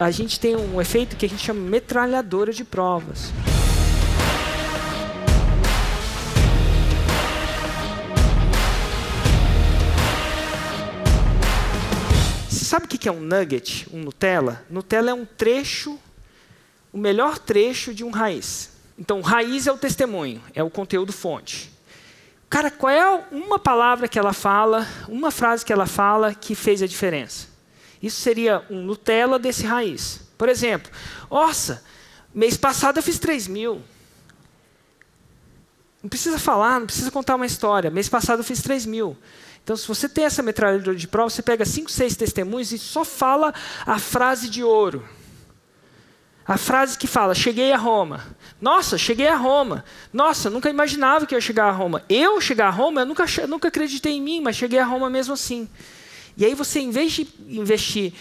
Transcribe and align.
A 0.00 0.10
gente 0.10 0.40
tem 0.40 0.56
um 0.56 0.80
efeito 0.80 1.14
que 1.14 1.24
a 1.24 1.28
gente 1.28 1.44
chama 1.44 1.60
metralhadora 1.60 2.52
de 2.52 2.64
provas. 2.64 3.30
Você 12.50 12.64
sabe 12.64 12.86
o 12.86 12.88
que 12.88 13.08
é 13.08 13.12
um 13.12 13.20
nugget, 13.20 13.86
um 13.92 14.00
Nutella? 14.00 14.64
Nutella 14.68 15.12
é 15.12 15.14
um 15.14 15.24
trecho, 15.24 15.96
o 16.92 16.98
melhor 16.98 17.38
trecho 17.38 17.94
de 17.94 18.02
um 18.02 18.10
raiz. 18.10 18.72
Então, 18.98 19.20
raiz 19.20 19.68
é 19.68 19.72
o 19.72 19.78
testemunho, 19.78 20.42
é 20.56 20.62
o 20.64 20.70
conteúdo 20.70 21.12
fonte. 21.12 21.70
Cara, 22.50 22.68
qual 22.68 22.90
é 22.90 23.24
uma 23.30 23.60
palavra 23.60 24.08
que 24.08 24.18
ela 24.18 24.32
fala, 24.32 24.88
uma 25.06 25.30
frase 25.30 25.64
que 25.64 25.72
ela 25.72 25.86
fala 25.86 26.34
que 26.34 26.56
fez 26.56 26.82
a 26.82 26.86
diferença? 26.88 27.53
Isso 28.04 28.20
seria 28.20 28.62
um 28.68 28.82
Nutella 28.82 29.38
desse 29.38 29.64
raiz. 29.64 30.20
Por 30.36 30.50
exemplo, 30.50 30.92
nossa, 31.30 31.82
mês 32.34 32.54
passado 32.54 32.98
eu 32.98 33.02
fiz 33.02 33.18
3 33.18 33.48
mil. 33.48 33.80
Não 36.02 36.10
precisa 36.10 36.38
falar, 36.38 36.80
não 36.80 36.86
precisa 36.86 37.10
contar 37.10 37.34
uma 37.34 37.46
história. 37.46 37.90
Mês 37.90 38.06
passado 38.06 38.40
eu 38.40 38.44
fiz 38.44 38.60
3 38.60 38.84
mil. 38.84 39.16
Então, 39.62 39.74
se 39.74 39.88
você 39.88 40.06
tem 40.06 40.26
essa 40.26 40.42
metralhadora 40.42 40.94
de 40.94 41.08
prova, 41.08 41.30
você 41.30 41.40
pega 41.40 41.64
cinco, 41.64 41.90
seis 41.90 42.14
testemunhos 42.14 42.72
e 42.72 42.78
só 42.78 43.06
fala 43.06 43.54
a 43.86 43.98
frase 43.98 44.50
de 44.50 44.62
ouro. 44.62 45.02
A 46.46 46.58
frase 46.58 46.98
que 46.98 47.06
fala, 47.06 47.34
cheguei 47.34 47.72
a 47.72 47.78
Roma. 47.78 48.22
Nossa, 48.60 48.98
cheguei 48.98 49.28
a 49.28 49.36
Roma. 49.36 49.82
Nossa, 50.12 50.50
nunca 50.50 50.68
imaginava 50.68 51.24
que 51.24 51.34
eu 51.34 51.38
ia 51.38 51.40
chegar 51.40 51.68
a 51.68 51.70
Roma. 51.70 52.04
Eu 52.06 52.38
chegar 52.38 52.66
a 52.66 52.70
Roma, 52.70 53.00
eu 53.00 53.06
nunca, 53.06 53.24
nunca 53.48 53.68
acreditei 53.68 54.12
em 54.12 54.20
mim, 54.20 54.42
mas 54.42 54.56
cheguei 54.56 54.78
a 54.78 54.84
Roma 54.84 55.08
mesmo 55.08 55.32
assim. 55.32 55.66
E 56.36 56.44
aí 56.44 56.54
você, 56.54 56.80
em 56.80 56.90
vez 56.90 57.12
de 57.12 57.28
investir 57.48 58.12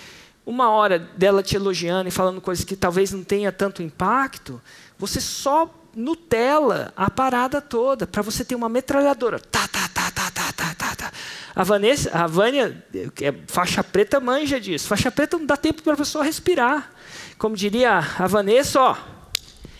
uma 0.45 0.69
hora 0.69 0.99
dela 0.99 1.41
te 1.41 1.55
elogiando 1.55 2.07
e 2.07 2.11
falando 2.11 2.41
coisas 2.41 2.65
que 2.65 2.75
talvez 2.75 3.11
não 3.11 3.23
tenha 3.23 3.51
tanto 3.51 3.81
impacto, 3.81 4.61
você 4.97 5.21
só 5.21 5.73
Nutella 5.95 6.91
a 6.95 7.09
parada 7.09 7.61
toda, 7.61 8.07
para 8.07 8.21
você 8.23 8.43
ter 8.43 8.55
uma 8.55 8.67
metralhadora. 8.67 9.39
Tá, 9.39 9.67
tá, 9.67 9.87
tá, 9.93 10.09
tá, 10.11 10.31
tá, 10.31 10.51
tá, 10.51 10.75
tá, 10.75 10.95
tá. 10.95 11.11
A 11.55 11.63
Vanessa, 11.63 12.09
a 12.11 12.25
Vânia, 12.25 12.83
é 13.21 13.33
faixa 13.47 13.83
preta 13.83 14.19
manja 14.19 14.59
disso. 14.59 14.87
Faixa 14.87 15.11
preta 15.11 15.37
não 15.37 15.45
dá 15.45 15.55
tempo 15.55 15.83
para 15.83 15.93
a 15.93 15.97
pessoa 15.97 16.23
respirar. 16.23 16.91
Como 17.37 17.55
diria 17.55 17.99
a 18.17 18.27
Vanessa, 18.27 18.81
ó, 18.81 18.97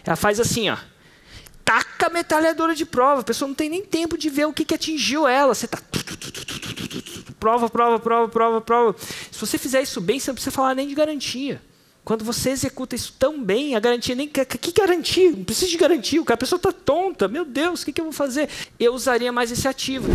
ela 0.06 0.16
faz 0.16 0.40
assim, 0.40 0.70
ó. 0.70 0.78
Taca 1.66 2.08
a 2.08 2.10
metralhadora 2.10 2.76
de 2.76 2.86
prova. 2.86 3.22
A 3.22 3.24
pessoa 3.24 3.48
não 3.48 3.56
tem 3.56 3.70
nem 3.70 3.84
tempo 3.84 4.16
de 4.18 4.30
ver 4.30 4.46
o 4.46 4.54
que, 4.54 4.66
que 4.66 4.76
atingiu 4.76 5.28
ela. 5.28 5.56
Você 5.56 5.68
tá 5.68 5.80
prova, 7.44 7.70
prova, 7.70 8.00
prova, 8.00 8.30
prova, 8.30 8.62
prova. 8.62 8.96
Se 8.98 9.38
você 9.38 9.58
fizer 9.58 9.82
isso 9.82 10.00
bem, 10.00 10.18
você 10.18 10.32
não 10.32 10.36
precisa 10.36 10.56
falar 10.56 10.74
nem 10.74 10.88
de 10.88 10.96
garantia. 10.96 11.62
Quando 12.06 12.24
você 12.24 12.52
executa 12.52 12.96
isso 12.96 13.14
tão 13.20 13.44
bem, 13.44 13.76
a 13.76 13.82
garantia 13.82 14.16
nem. 14.16 14.30
Que, 14.30 14.72
garantia? 14.72 15.32
Não 15.32 15.44
precisa 15.44 15.70
de 15.70 15.78
garantia. 15.78 16.22
A 16.26 16.38
pessoa 16.38 16.56
está 16.56 16.72
tonta. 16.72 17.28
Meu 17.28 17.44
Deus, 17.44 17.82
o 17.82 17.86
que, 17.86 17.92
que 17.92 18.00
eu 18.00 18.06
vou 18.06 18.14
fazer? 18.14 18.50
Eu 18.80 18.94
usaria 18.94 19.32
mais 19.32 19.52
esse 19.52 19.68
ativo. 19.68 20.08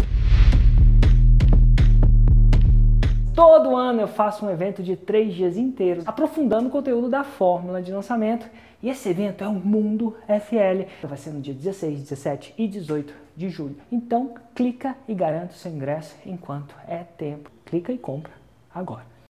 Todo 3.39 3.77
ano 3.77 4.01
eu 4.01 4.09
faço 4.09 4.45
um 4.45 4.51
evento 4.51 4.83
de 4.83 4.97
três 4.97 5.33
dias 5.33 5.57
inteiros, 5.57 6.03
aprofundando 6.09 6.67
o 6.67 6.73
conteúdo 6.73 7.09
da 7.09 7.23
fórmula 7.23 7.81
de 7.81 7.93
lançamento. 7.93 8.51
E 8.83 8.91
esse 8.91 9.09
evento 9.09 9.45
é 9.45 9.47
o 9.47 9.53
Mundo 9.53 10.17
FL. 10.27 11.07
Vai 11.07 11.17
ser 11.17 11.31
no 11.31 11.41
dia 11.41 11.55
16, 11.55 12.01
17 12.01 12.55
e 12.59 12.67
18 12.67 13.15
de 13.37 13.49
julho. 13.49 13.77
Então, 13.93 14.35
clica 14.57 14.97
e 15.07 15.15
garanta 15.15 15.53
o 15.53 15.57
seu 15.57 15.71
ingresso 15.71 16.17
enquanto 16.27 16.75
é 16.89 17.05
tempo. 17.17 17.49
Clica 17.65 17.93
e 17.93 17.97
compra 17.97 18.33
agora. 18.75 19.18